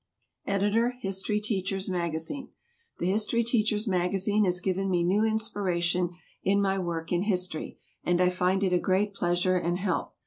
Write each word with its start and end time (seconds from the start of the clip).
Editor 0.47 0.95
HISTORY 1.01 1.39
TEACHER'S 1.39 1.87
MAGAZINE. 1.87 2.49
THE 2.97 3.05
HISTORY 3.11 3.43
TEACHER'S 3.43 3.87
MAGAZINE 3.87 4.45
has 4.45 4.59
given 4.59 4.89
me 4.89 5.03
new 5.03 5.23
inspiration 5.23 6.15
in 6.41 6.59
my 6.59 6.79
work 6.79 7.11
in 7.11 7.21
history, 7.21 7.77
and 8.03 8.19
I 8.19 8.29
find 8.29 8.63
it 8.63 8.73
a 8.73 8.79
great 8.79 9.13
pleasure 9.13 9.57
and 9.57 9.77
help. 9.77 10.15